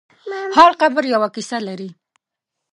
[0.57, 1.89] هر قبر یوه کیسه لري.